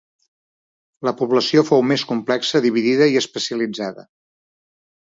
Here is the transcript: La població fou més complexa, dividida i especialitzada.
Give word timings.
La 1.07 1.13
població 1.19 1.63
fou 1.69 1.85
més 1.91 2.07
complexa, 2.13 2.65
dividida 2.67 3.13
i 3.15 3.23
especialitzada. 3.25 4.11